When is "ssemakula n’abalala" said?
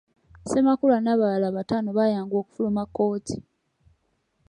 0.43-1.47